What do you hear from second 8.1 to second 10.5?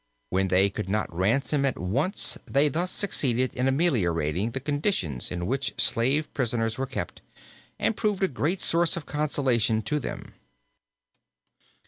a great source of consolation to them.